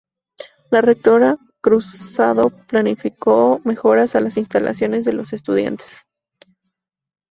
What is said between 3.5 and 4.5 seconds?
mejoras a las